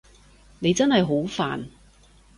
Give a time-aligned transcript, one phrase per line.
[0.57, 1.67] 你真係好煩